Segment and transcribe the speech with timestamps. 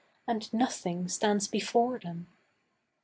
[0.27, 2.25] And nothing stands before them.